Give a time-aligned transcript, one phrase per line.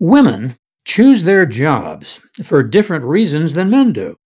[0.00, 4.16] Women choose their jobs for different reasons than men do.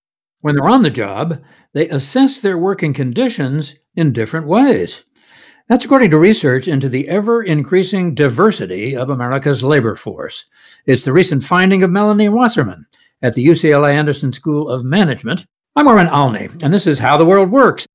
[0.40, 1.42] When they're on the job,
[1.74, 5.04] they assess their working conditions in different ways.
[5.68, 10.46] That's according to research into the ever increasing diversity of America's labor force.
[10.86, 12.86] It's the recent finding of Melanie Wasserman
[13.20, 15.44] at the UCLA Anderson School of Management.
[15.76, 17.86] I'm Warren Olney, and this is How the World Works.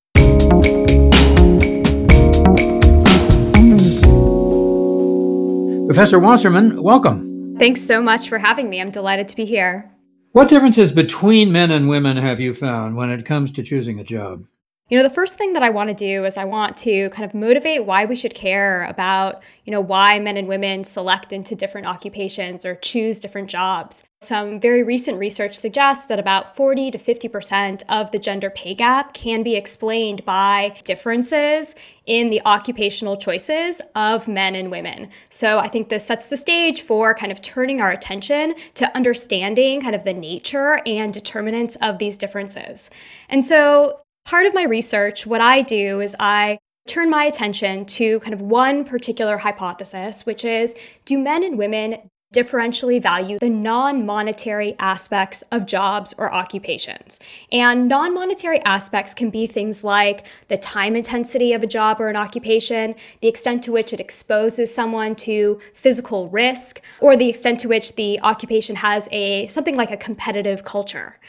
[5.88, 7.43] Professor Wasserman, welcome.
[7.60, 8.82] Thanks so much for having me.
[8.82, 9.92] I'm delighted to be here.
[10.32, 14.04] What differences between men and women have you found when it comes to choosing a
[14.04, 14.48] job?
[14.90, 17.24] You know, the first thing that I want to do is I want to kind
[17.24, 21.56] of motivate why we should care about, you know, why men and women select into
[21.56, 24.04] different occupations or choose different jobs.
[24.22, 29.14] Some very recent research suggests that about 40 to 50% of the gender pay gap
[29.14, 35.10] can be explained by differences in the occupational choices of men and women.
[35.30, 39.82] So I think this sets the stage for kind of turning our attention to understanding
[39.82, 42.90] kind of the nature and determinants of these differences.
[43.28, 48.20] And so Part of my research, what I do is I turn my attention to
[48.22, 50.74] kind of one particular hypothesis, which is
[51.06, 57.20] do men and women differentially value the non monetary aspects of jobs or occupations.
[57.52, 62.10] And non monetary aspects can be things like the time intensity of a job or
[62.10, 67.60] an occupation, the extent to which it exposes someone to physical risk, or the extent
[67.62, 71.20] to which the occupation has a something like a competitive culture.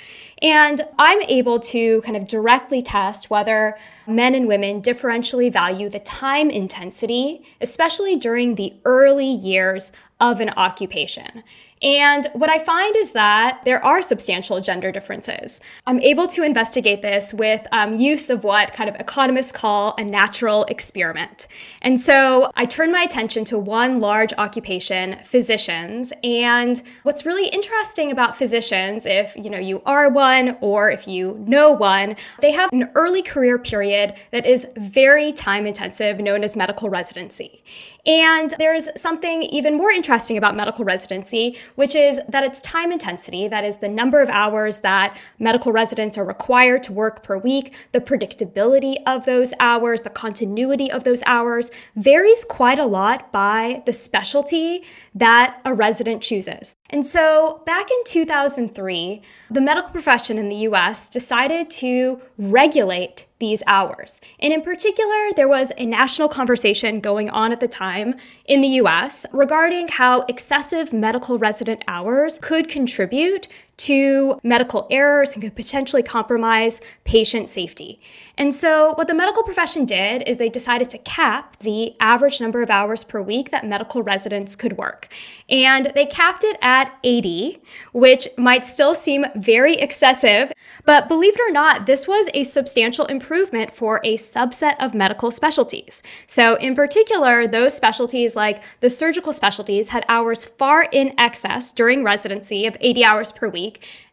[0.42, 6.00] And I'm able to kind of directly test whether men and women differentially value the
[6.00, 9.92] time intensity, especially during the early years
[10.30, 11.42] of an occupation.
[11.83, 15.61] And what I find is that there are substantial gender differences.
[15.86, 20.05] I'm able to investigate this with um, use of what kind of economists call a
[20.05, 21.47] natural experiment.
[21.83, 26.11] And so I turn my attention to one large occupation, physicians.
[26.22, 31.36] And what's really interesting about physicians, if you know you are one or if you
[31.47, 36.56] know one, they have an early career period that is very time intensive, known as
[36.56, 37.62] medical residency.
[38.06, 43.48] And there's something even more interesting about medical residency, which is that its time intensity,
[43.48, 47.75] that is the number of hours that medical residents are required to work per week,
[47.93, 53.82] the predictability of those hours, the continuity of those hours, varies quite a lot by
[53.87, 56.75] the specialty that a resident chooses.
[56.91, 63.62] And so back in 2003, the medical profession in the US decided to regulate these
[63.67, 64.21] hours.
[64.39, 68.69] And in particular, there was a national conversation going on at the time in the
[68.81, 76.03] US regarding how excessive medical resident hours could contribute to medical errors and could potentially
[76.03, 78.01] compromise patient safety.
[78.37, 82.62] And so, what the medical profession did is they decided to cap the average number
[82.62, 85.09] of hours per week that medical residents could work.
[85.49, 87.62] And they capped it at 80,
[87.93, 90.53] which might still seem very excessive,
[90.85, 95.31] but believe it or not, this was a substantial improvement for a subset of medical
[95.31, 96.03] specialties.
[96.27, 102.03] So, in particular, those specialties like the surgical specialties had hours far in excess during
[102.03, 103.63] residency of 80 hours per week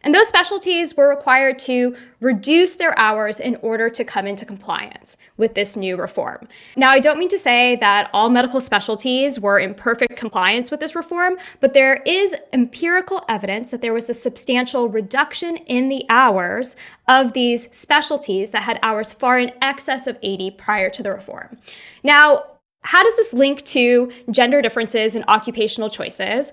[0.04, 5.18] and those specialties were required to reduce their hours in order to come into compliance
[5.38, 6.48] with this new reform.
[6.76, 10.80] Now, I don't mean to say that all medical specialties were in perfect compliance with
[10.80, 16.06] this reform, but there is empirical evidence that there was a substantial reduction in the
[16.10, 16.76] hours
[17.08, 21.58] of these specialties that had hours far in excess of 80 prior to the reform.
[22.04, 22.46] Now,
[22.84, 26.52] how does this link to gender differences in occupational choices?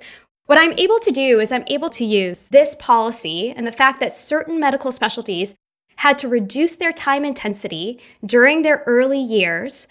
[0.48, 4.00] What I'm able to do is I'm able to use this policy and the fact
[4.00, 5.54] that certain medical specialties
[5.97, 9.86] had to reduce their time intensity during their early years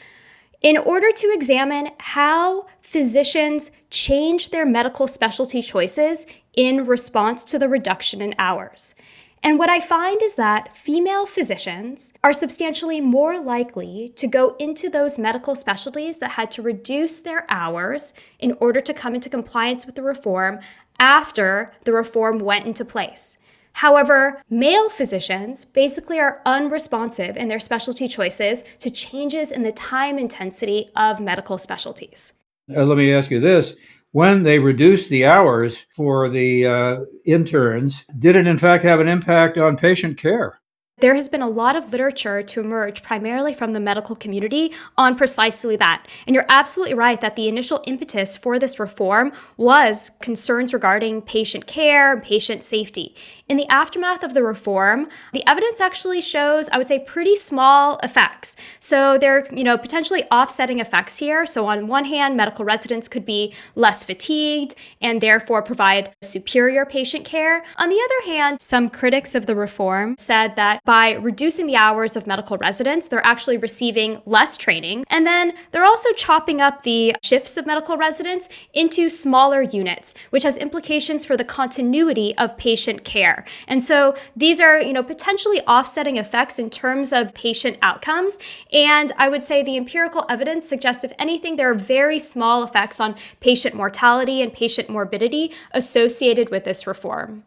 [0.63, 6.25] in order to examine how physicians changed their medical specialty choices
[6.55, 8.95] in response to the reduction in hours.
[9.43, 14.89] And what I find is that female physicians are substantially more likely to go into
[14.89, 19.85] those medical specialties that had to reduce their hours in order to come into compliance
[19.85, 20.59] with the reform
[20.99, 23.37] after the reform went into place.
[23.73, 30.17] However, male physicians basically are unresponsive in their specialty choices to changes in the time
[30.17, 32.33] intensity of medical specialties.
[32.75, 33.75] Uh, let me ask you this
[34.11, 39.07] when they reduced the hours for the uh, interns, did it in fact have an
[39.07, 40.59] impact on patient care?
[40.99, 45.15] There has been a lot of literature to emerge primarily from the medical community on
[45.15, 46.03] precisely that.
[46.25, 51.67] And you're absolutely right that the initial impetus for this reform was concerns regarding patient
[51.67, 53.15] care and patient safety.
[53.47, 57.99] In the aftermath of the reform, the evidence actually shows, I would say, pretty small
[58.01, 58.55] effects.
[58.79, 61.45] So there are, you know, potentially offsetting effects here.
[61.45, 67.23] So on one hand, medical residents could be less fatigued and therefore provide superior patient
[67.23, 67.63] care.
[67.77, 72.15] On the other hand, some critics of the reform said that by reducing the hours
[72.15, 75.03] of medical residents, they're actually receiving less training.
[75.09, 80.43] And then they're also chopping up the shifts of medical residents into smaller units, which
[80.43, 83.43] has implications for the continuity of patient care.
[83.67, 88.37] And so these are, you know, potentially offsetting effects in terms of patient outcomes.
[88.71, 93.01] And I would say the empirical evidence suggests, if anything, there are very small effects
[93.01, 97.43] on patient mortality and patient morbidity associated with this reform.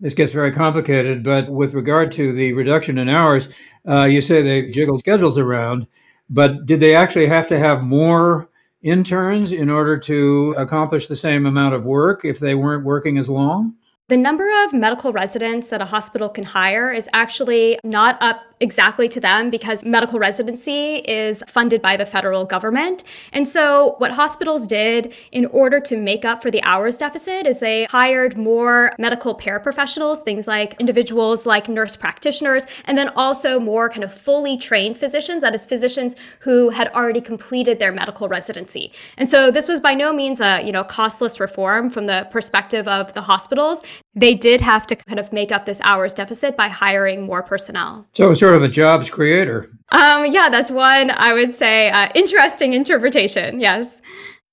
[0.00, 3.50] This gets very complicated, but with regard to the reduction in hours,
[3.86, 5.86] uh, you say they jiggled schedules around,
[6.30, 8.48] but did they actually have to have more
[8.82, 13.28] interns in order to accomplish the same amount of work if they weren't working as
[13.28, 13.74] long?
[14.10, 19.08] The number of medical residents that a hospital can hire is actually not up exactly
[19.08, 23.02] to them because medical residency is funded by the federal government.
[23.32, 27.58] And so, what hospitals did in order to make up for the hours deficit is
[27.58, 33.88] they hired more medical paraprofessionals, things like individuals like nurse practitioners, and then also more
[33.88, 38.92] kind of fully trained physicians, that is, physicians who had already completed their medical residency.
[39.16, 42.86] And so, this was by no means a you know costless reform from the perspective
[42.86, 43.82] of the hospitals.
[44.14, 48.06] They did have to kind of make up this hours deficit by hiring more personnel.
[48.12, 49.66] So, sort of a jobs creator.
[49.90, 53.60] Um, yeah, that's one I would say uh, interesting interpretation.
[53.60, 54.00] Yes.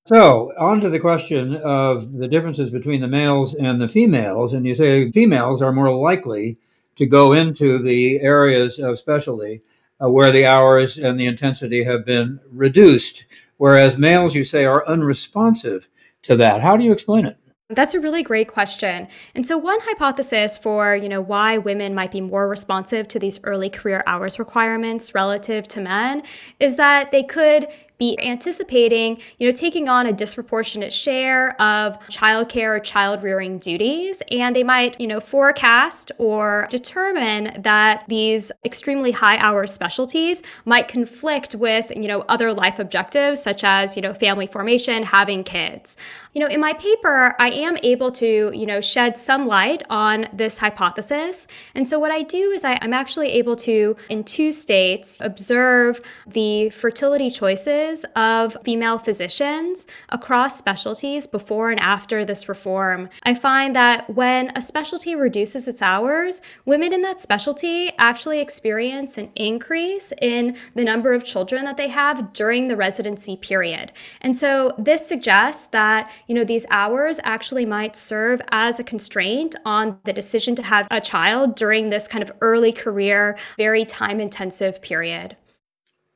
[0.06, 4.54] So, on to the question of the differences between the males and the females.
[4.54, 6.60] And you say females are more likely
[6.96, 9.62] to go into the areas of specialty
[10.02, 13.26] uh, where the hours and the intensity have been reduced,
[13.58, 15.88] whereas males, you say, are unresponsive
[16.24, 16.62] to that.
[16.62, 17.38] How do you explain it?
[17.70, 19.10] That's a really great question.
[19.36, 23.42] And so one hypothesis for, you know, why women might be more responsive to these
[23.44, 26.24] early career hours requirements relative to men
[26.62, 27.68] is that they could
[27.98, 34.22] be anticipating, you know, taking on a disproportionate share of childcare or child rearing duties.
[34.32, 40.88] And they might, you know, forecast or determine that these extremely high hour specialties might
[40.88, 45.98] conflict with, you know, other life objectives such as, you know, family formation, having kids.
[46.34, 50.28] You know, in my paper, I am able to, you know, shed some light on
[50.32, 51.48] this hypothesis.
[51.74, 56.00] And so what I do is I, I'm actually able to, in two states, observe
[56.28, 63.10] the fertility choices of female physicians across specialties before and after this reform.
[63.24, 69.18] I find that when a specialty reduces its hours, women in that specialty actually experience
[69.18, 73.92] an increase in the number of children that they have during the residency period.
[74.22, 79.56] And so this suggests that, you know, these hours actually might serve as a constraint
[79.66, 84.20] on the decision to have a child during this kind of early career, very time
[84.20, 85.38] intensive period.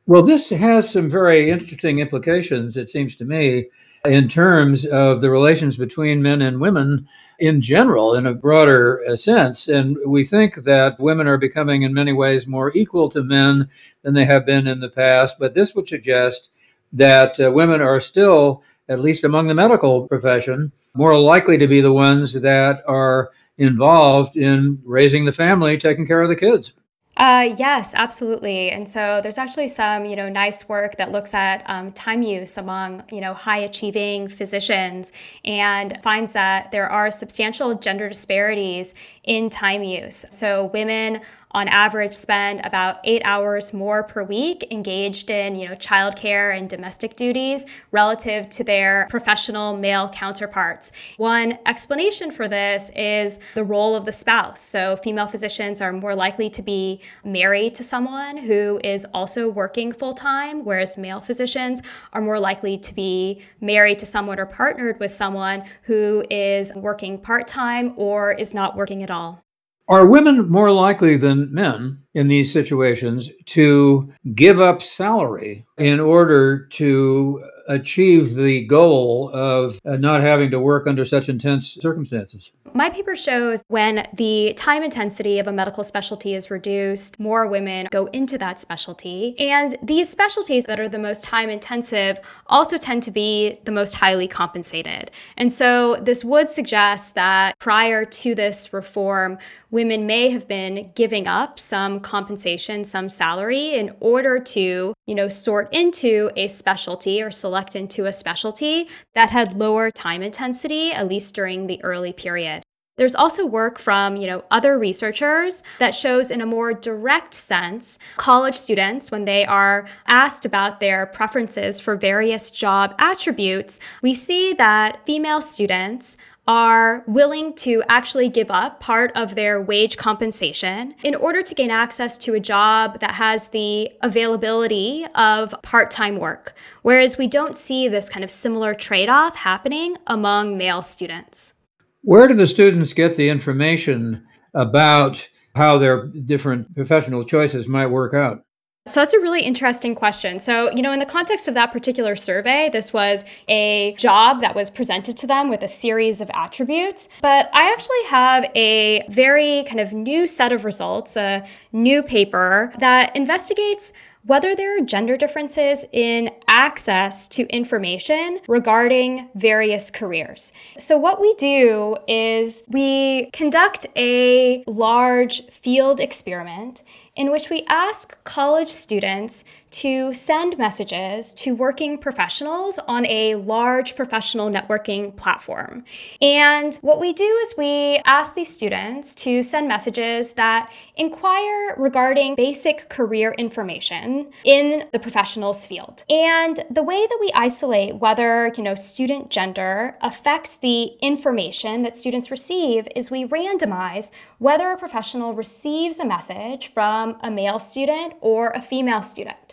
[0.07, 3.69] Well, this has some very interesting implications, it seems to me,
[4.03, 7.07] in terms of the relations between men and women
[7.39, 9.67] in general, in a broader uh, sense.
[9.67, 13.69] And we think that women are becoming, in many ways, more equal to men
[14.01, 15.37] than they have been in the past.
[15.39, 16.51] But this would suggest
[16.93, 21.79] that uh, women are still, at least among the medical profession, more likely to be
[21.79, 26.73] the ones that are involved in raising the family, taking care of the kids.
[27.17, 28.71] Uh, yes, absolutely.
[28.71, 32.57] And so there's actually some, you know, nice work that looks at um, time use
[32.57, 35.11] among, you know, high achieving physicians
[35.43, 40.25] and finds that there are substantial gender disparities in time use.
[40.31, 41.19] So women
[41.51, 46.69] on average spend about eight hours more per week engaged in you know childcare and
[46.69, 50.91] domestic duties relative to their professional male counterparts.
[51.17, 54.61] One explanation for this is the role of the spouse.
[54.61, 59.91] So female physicians are more likely to be married to someone who is also working
[59.91, 61.81] full-time whereas male physicians
[62.13, 67.17] are more likely to be married to someone or partnered with someone who is working
[67.17, 69.43] part-time or is not working at all
[69.91, 76.65] are women more likely than men in these situations to give up salary in order
[76.67, 82.51] to achieve the goal of uh, not having to work under such intense circumstances.
[82.73, 87.87] My paper shows when the time intensity of a medical specialty is reduced, more women
[87.91, 89.35] go into that specialty.
[89.37, 93.95] And these specialties that are the most time intensive also tend to be the most
[93.95, 95.11] highly compensated.
[95.35, 99.37] And so this would suggest that prior to this reform,
[99.71, 105.29] women may have been giving up some compensation, some salary in order to, you know,
[105.29, 111.07] sort into a specialty or select into a specialty that had lower time intensity, at
[111.07, 112.61] least during the early period.
[112.97, 117.97] There's also work from, you know, other researchers that shows in a more direct sense
[118.17, 124.53] college students when they are asked about their preferences for various job attributes, we see
[124.53, 126.17] that female students
[126.47, 131.69] are willing to actually give up part of their wage compensation in order to gain
[131.69, 136.55] access to a job that has the availability of part time work.
[136.81, 141.53] Whereas we don't see this kind of similar trade off happening among male students.
[142.01, 148.13] Where do the students get the information about how their different professional choices might work
[148.13, 148.43] out?
[148.87, 150.39] So that's a really interesting question.
[150.39, 154.55] So, you know, in the context of that particular survey, this was a job that
[154.55, 157.07] was presented to them with a series of attributes.
[157.21, 162.73] But I actually have a very kind of new set of results, a new paper
[162.79, 170.51] that investigates whether there are gender differences in access to information regarding various careers.
[170.77, 176.83] So, what we do is we conduct a large field experiment
[177.15, 183.95] in which we ask college students to send messages to working professionals on a large
[183.95, 185.83] professional networking platform.
[186.21, 192.35] And what we do is we ask these students to send messages that inquire regarding
[192.35, 196.03] basic career information in the professionals field.
[196.09, 201.97] And the way that we isolate whether, you know, student gender affects the information that
[201.97, 208.13] students receive is we randomize whether a professional receives a message from a male student
[208.21, 209.50] or a female student.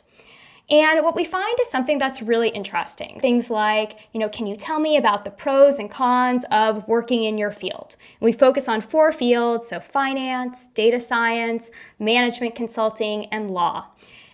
[0.71, 3.19] And what we find is something that's really interesting.
[3.21, 7.25] Things like, you know, can you tell me about the pros and cons of working
[7.25, 7.97] in your field?
[8.21, 13.87] And we focus on four fields so finance, data science, management consulting, and law.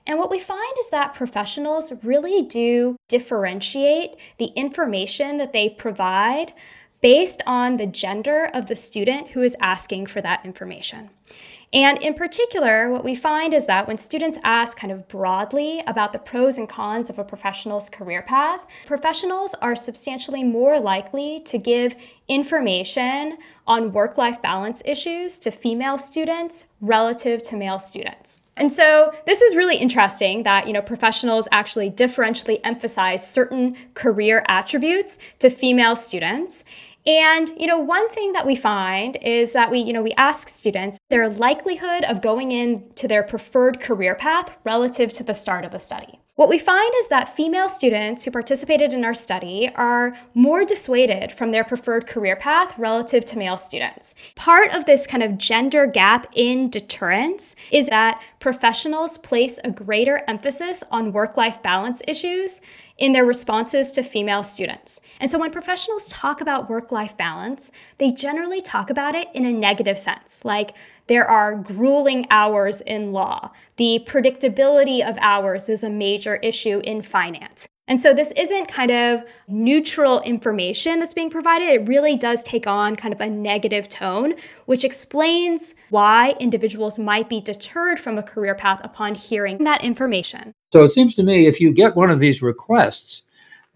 [0.06, 6.52] And what we find is that professionals really do differentiate the information that they provide
[7.00, 11.10] based on the gender of the student who is asking for that information.
[11.74, 16.12] And in particular, what we find is that when students ask kind of broadly about
[16.12, 21.58] the pros and cons of a professional's career path, professionals are substantially more likely to
[21.58, 21.96] give
[22.28, 28.40] information on work life balance issues to female students relative to male students.
[28.56, 34.44] And so this is really interesting that you know professionals actually differentially emphasize certain career
[34.46, 36.62] attributes to female students
[37.06, 40.48] and, you know, one thing that we find is that we, you know, we ask
[40.48, 45.70] students their likelihood of going into their preferred career path relative to the start of
[45.70, 46.20] the study.
[46.36, 51.30] What we find is that female students who participated in our study are more dissuaded
[51.30, 54.16] from their preferred career path relative to male students.
[54.34, 60.22] Part of this kind of gender gap in deterrence is that professionals place a greater
[60.28, 62.60] emphasis on work life balance issues
[62.98, 65.00] in their responses to female students.
[65.18, 69.46] And so when professionals talk about work life balance, they generally talk about it in
[69.46, 70.74] a negative sense, like
[71.06, 73.50] there are grueling hours in law.
[73.76, 77.66] The predictability of hours is a major issue in finance.
[77.86, 81.68] And so this isn't kind of neutral information that's being provided.
[81.68, 87.28] It really does take on kind of a negative tone, which explains why individuals might
[87.28, 90.54] be deterred from a career path upon hearing that information.
[90.72, 93.22] So it seems to me if you get one of these requests,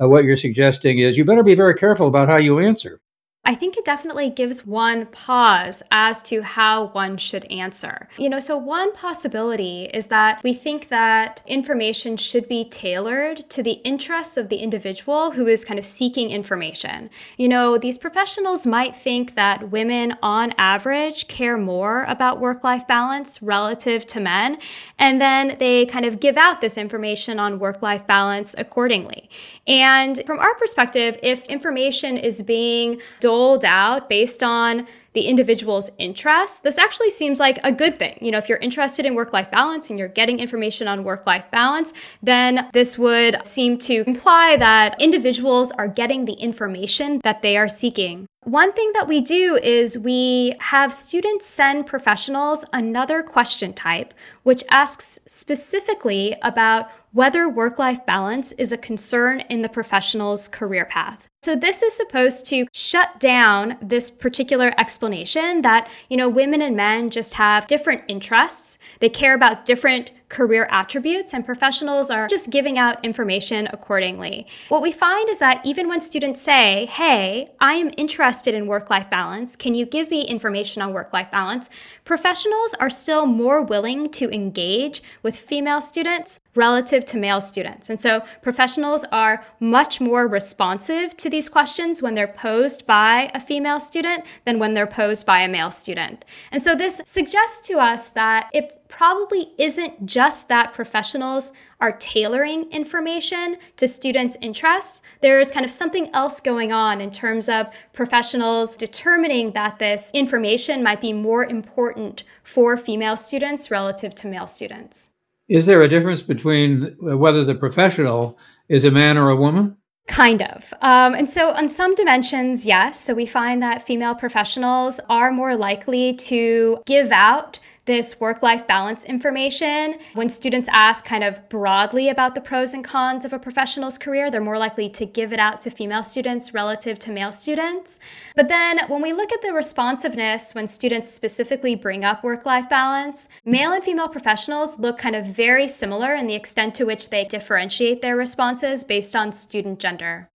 [0.00, 3.00] uh, what you're suggesting is you better be very careful about how you answer.
[3.49, 8.07] I think it definitely gives one pause as to how one should answer.
[8.19, 13.62] You know, so one possibility is that we think that information should be tailored to
[13.62, 17.09] the interests of the individual who is kind of seeking information.
[17.38, 22.87] You know, these professionals might think that women on average care more about work life
[22.87, 24.59] balance relative to men,
[24.99, 29.31] and then they kind of give out this information on work life balance accordingly.
[29.67, 36.59] And from our perspective, if information is being doled out based on the individual's interests,
[36.61, 38.18] this actually seems like a good thing.
[38.21, 41.26] You know, if you're interested in work life balance and you're getting information on work
[41.26, 41.92] life balance,
[42.23, 47.68] then this would seem to imply that individuals are getting the information that they are
[47.68, 48.26] seeking.
[48.45, 54.62] One thing that we do is we have students send professionals another question type, which
[54.71, 61.28] asks specifically about whether work life balance is a concern in the professional's career path.
[61.49, 66.76] So this is supposed to shut down this particular explanation that, you know, women and
[66.76, 68.76] men just have different interests.
[69.00, 74.47] They care about different career attributes, and professionals are just giving out information accordingly.
[74.69, 78.91] What we find is that even when students say, Hey, I am interested in work
[78.91, 81.69] life balance, can you give me information on work life balance?
[82.05, 87.89] Professionals are still more willing to engage with female students relative to male students.
[87.89, 93.41] And so professionals are much more responsive to these questions when they're posed by a
[93.41, 96.25] female student than when they're posed by a male student.
[96.51, 102.71] And so this suggests to us that it probably isn't just that professionals are tailoring
[102.71, 105.00] information to students' interests.
[105.21, 110.83] There's kind of something else going on in terms of professionals determining that this information
[110.83, 115.11] might be more important for female students relative to male students.
[115.49, 119.76] Is there a difference between whether the professional is a man or a woman?
[120.07, 120.64] Kind of.
[120.80, 122.99] Um, and so, on some dimensions, yes.
[122.99, 128.66] So, we find that female professionals are more likely to give out this work life
[128.66, 129.97] balance information.
[130.12, 134.30] When students ask kind of broadly about the pros and cons of a professional's career,
[134.30, 137.99] they're more likely to give it out to female students relative to male students.
[138.37, 142.68] But then when we look at the responsiveness when students specifically bring up work life
[142.68, 147.09] balance, male and female professionals look kind of very similar in the extent to which
[147.09, 150.28] they differentiate their responses based on student gender.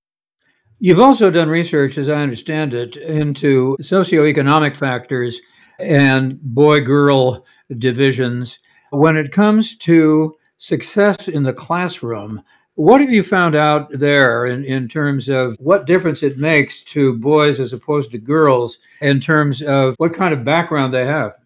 [0.79, 5.41] You've also done research, as I understand it, into socioeconomic factors
[5.82, 7.46] and boy girl
[7.78, 8.60] divisions.
[8.92, 12.44] When it comes to success in the classroom,
[12.76, 17.18] what have you found out there in, in terms of what difference it makes to
[17.18, 21.38] boys as opposed to girls in terms of what kind of background they have?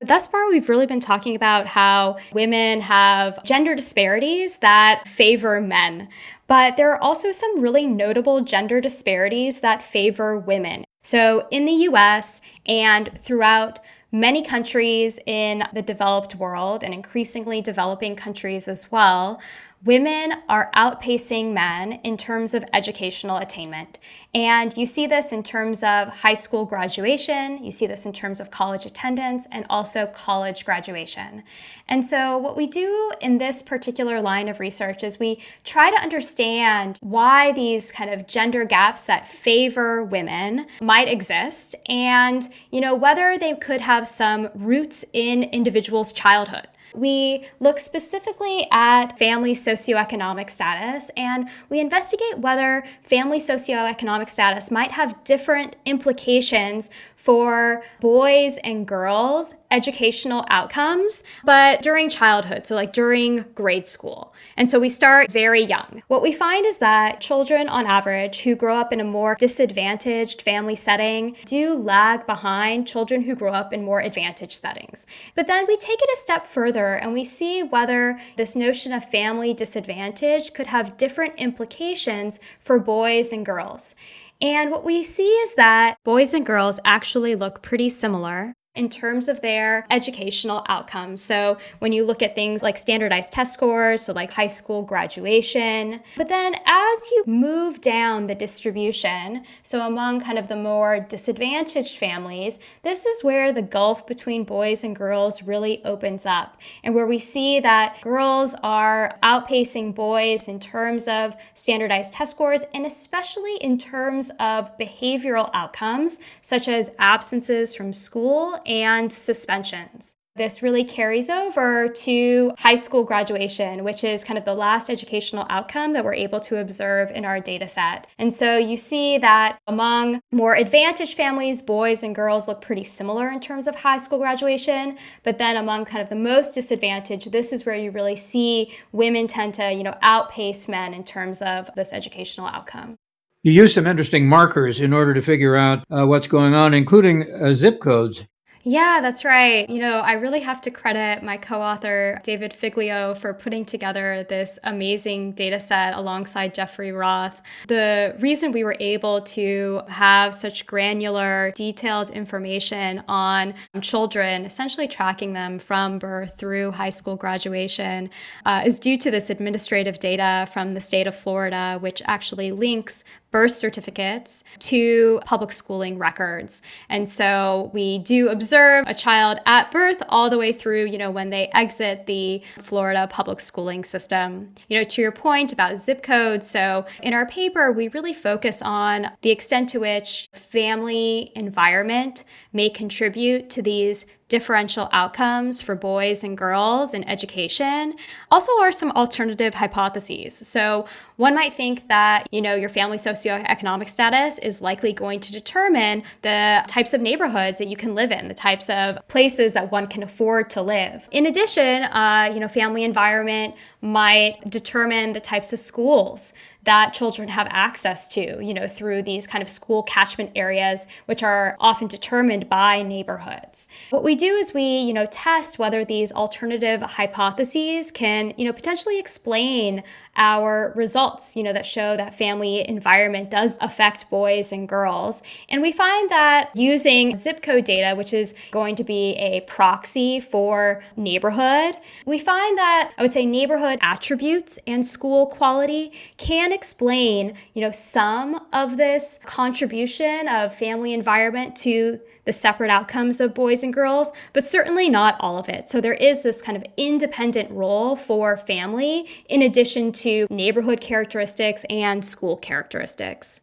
[0.00, 6.08] Thus far, we've really been talking about how women have gender disparities that favor men.
[6.46, 10.84] But there are also some really notable gender disparities that favor women.
[11.02, 13.78] So, in the US and throughout
[14.12, 19.40] many countries in the developed world and increasingly developing countries as well,
[19.82, 23.98] women are outpacing men in terms of educational attainment.
[24.34, 28.40] And you see this in terms of high school graduation, you see this in terms
[28.40, 31.42] of college attendance, and also college graduation.
[31.88, 36.00] And so, what we do in this particular line of research is we try to
[36.00, 42.94] understand why these kind of gender gaps that favor women might exist and, you know,
[42.94, 46.68] whether they could have some roots in individuals' childhood.
[46.94, 54.92] We look specifically at family socioeconomic status and we investigate whether family socioeconomic status might
[54.92, 63.44] have different implications for boys and girls educational outcomes, but during childhood, so like during
[63.54, 64.32] grade school.
[64.56, 66.02] And so we start very young.
[66.08, 70.42] What we find is that children, on average, who grow up in a more disadvantaged
[70.42, 75.06] family setting do lag behind children who grow up in more advantaged settings.
[75.34, 79.04] But then we take it a step further and we see whether this notion of
[79.04, 83.94] family disadvantage could have different implications for boys and girls.
[84.40, 89.26] And what we see is that boys and girls actually look pretty similar in terms
[89.26, 91.20] of their educational outcomes.
[91.22, 96.00] So, when you look at things like standardized test scores, so like high school graduation,
[96.16, 101.98] but then as you move down the distribution, so among kind of the more disadvantaged
[101.98, 107.06] families, this is where the gulf between boys and girls really opens up, and where
[107.06, 113.56] we see that girls are outpacing boys in terms of standardized test scores, and especially
[113.56, 120.14] in terms of behavioral outcomes, such as absences from school and suspensions.
[120.36, 125.44] This really carries over to high school graduation, which is kind of the last educational
[125.50, 128.06] outcome that we're able to observe in our data set.
[128.16, 133.28] And so you see that among more advantaged families, boys and girls look pretty similar
[133.28, 134.96] in terms of high school graduation.
[135.24, 139.26] But then among kind of the most disadvantaged, this is where you really see women
[139.26, 142.96] tend to, you know, outpace men in terms of this educational outcome.
[143.42, 147.30] You use some interesting markers in order to figure out uh, what's going on, including
[147.32, 148.26] uh, zip codes.
[148.62, 149.68] Yeah, that's right.
[149.70, 154.26] You know, I really have to credit my co author, David Figlio, for putting together
[154.28, 157.40] this amazing data set alongside Jeffrey Roth.
[157.68, 165.32] The reason we were able to have such granular, detailed information on children, essentially tracking
[165.32, 168.10] them from birth through high school graduation,
[168.44, 173.04] uh, is due to this administrative data from the state of Florida, which actually links
[173.30, 176.62] birth certificates to public schooling records.
[176.88, 181.10] And so we do observe a child at birth all the way through, you know,
[181.10, 184.54] when they exit the Florida public schooling system.
[184.68, 188.60] You know, to your point about zip codes, so in our paper, we really focus
[188.62, 196.24] on the extent to which family environment may contribute to these differential outcomes for boys
[196.24, 197.94] and girls in education
[198.30, 200.46] also are some alternative hypotheses.
[200.46, 205.32] So, one might think that, you know, your family socioeconomic status is likely going to
[205.32, 209.70] determine the types of neighborhoods that you can live in, the types of places that
[209.70, 211.06] one can afford to live.
[211.10, 216.32] In addition, uh, you know, family environment might determine the types of schools
[216.64, 221.22] that children have access to, you know, through these kind of school catchment areas, which
[221.22, 223.66] are often determined by neighborhoods.
[223.90, 228.52] What we do is we, you know, test whether these alternative hypotheses can, you know,
[228.52, 229.82] potentially explain
[230.16, 235.22] our results, you know, that show that family environment does affect boys and girls.
[235.48, 240.20] And we find that using zip code data, which is going to be a proxy
[240.20, 247.34] for neighborhood, we find that I would say neighborhood attributes and school quality can explain,
[247.54, 253.64] you know, some of this contribution of family environment to the separate outcomes of boys
[253.64, 255.68] and girls, but certainly not all of it.
[255.68, 261.64] So there is this kind of independent role for family in addition to neighborhood characteristics
[261.68, 263.40] and school characteristics.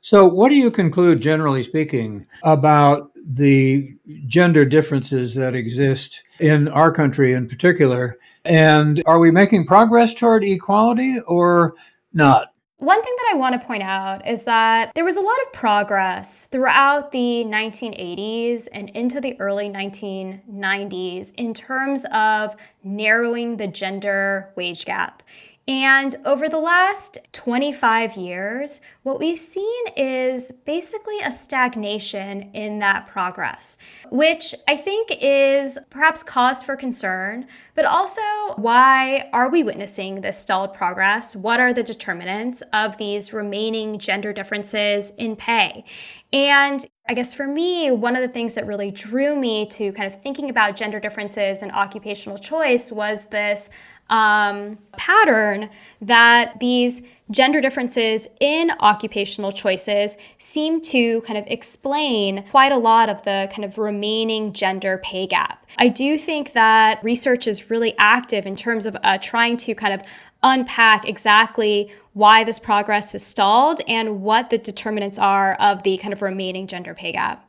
[0.00, 3.94] So, what do you conclude, generally speaking, about the
[4.26, 8.16] gender differences that exist in our country in particular?
[8.46, 11.74] And are we making progress toward equality or
[12.14, 12.53] not?
[12.84, 15.54] One thing that I want to point out is that there was a lot of
[15.54, 24.52] progress throughout the 1980s and into the early 1990s in terms of narrowing the gender
[24.54, 25.22] wage gap.
[25.66, 33.06] And over the last 25 years, what we've seen is basically a stagnation in that
[33.06, 33.78] progress,
[34.10, 38.20] which I think is perhaps cause for concern, but also
[38.56, 41.34] why are we witnessing this stalled progress?
[41.34, 45.86] What are the determinants of these remaining gender differences in pay?
[46.30, 50.12] And I guess for me, one of the things that really drew me to kind
[50.12, 53.68] of thinking about gender differences and occupational choice was this
[54.10, 62.70] um, pattern that these gender differences in occupational choices seem to kind of explain quite
[62.70, 65.66] a lot of the kind of remaining gender pay gap.
[65.78, 69.94] I do think that research is really active in terms of uh, trying to kind
[69.94, 70.02] of
[70.42, 76.12] unpack exactly why this progress has stalled and what the determinants are of the kind
[76.12, 77.48] of remaining gender pay gap.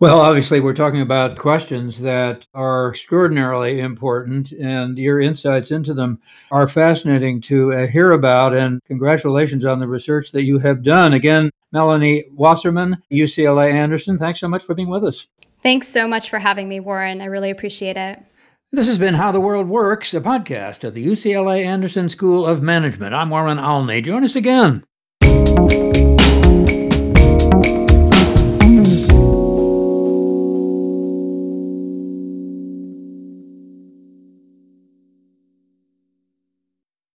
[0.00, 6.20] Well, obviously, we're talking about questions that are extraordinarily important, and your insights into them
[6.50, 8.54] are fascinating to uh, hear about.
[8.54, 11.12] And congratulations on the research that you have done.
[11.12, 15.28] Again, Melanie Wasserman, UCLA Anderson, thanks so much for being with us.
[15.62, 17.20] Thanks so much for having me, Warren.
[17.20, 18.20] I really appreciate it.
[18.72, 22.60] This has been How the World Works, a podcast of the UCLA Anderson School of
[22.60, 23.14] Management.
[23.14, 24.02] I'm Warren Olney.
[24.02, 24.82] Join us again.